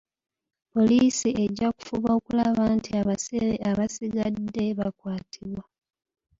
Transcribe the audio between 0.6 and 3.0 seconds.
Poliisi ejja kufuba okulaba nti